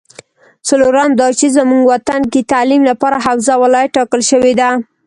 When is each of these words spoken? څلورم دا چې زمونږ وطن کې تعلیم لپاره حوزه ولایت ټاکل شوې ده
څلورم 0.67 1.09
دا 1.19 1.27
چې 1.39 1.47
زمونږ 1.57 1.81
وطن 1.93 2.21
کې 2.31 2.41
تعلیم 2.53 2.81
لپاره 2.91 3.17
حوزه 3.25 3.53
ولایت 3.63 3.91
ټاکل 3.97 4.21
شوې 4.31 4.53
ده 4.59 4.69